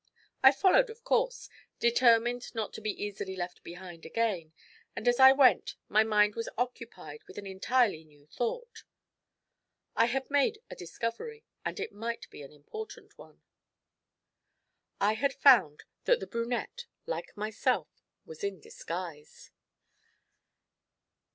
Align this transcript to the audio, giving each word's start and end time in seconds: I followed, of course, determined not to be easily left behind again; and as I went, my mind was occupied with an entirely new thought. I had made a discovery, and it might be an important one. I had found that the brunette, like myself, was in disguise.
I 0.41 0.51
followed, 0.51 0.89
of 0.89 1.03
course, 1.03 1.47
determined 1.79 2.55
not 2.55 2.73
to 2.73 2.81
be 2.81 2.89
easily 2.89 3.35
left 3.35 3.63
behind 3.63 4.03
again; 4.03 4.51
and 4.95 5.07
as 5.07 5.19
I 5.19 5.31
went, 5.31 5.75
my 5.89 6.03
mind 6.03 6.33
was 6.33 6.49
occupied 6.57 7.21
with 7.27 7.37
an 7.37 7.45
entirely 7.45 8.03
new 8.03 8.25
thought. 8.25 8.83
I 9.95 10.05
had 10.05 10.31
made 10.31 10.57
a 10.71 10.75
discovery, 10.75 11.45
and 11.63 11.79
it 11.79 11.91
might 11.93 12.27
be 12.31 12.41
an 12.41 12.51
important 12.51 13.15
one. 13.19 13.43
I 14.99 15.13
had 15.13 15.35
found 15.35 15.83
that 16.05 16.19
the 16.19 16.25
brunette, 16.25 16.87
like 17.05 17.37
myself, 17.37 18.01
was 18.25 18.43
in 18.43 18.59
disguise. 18.59 19.51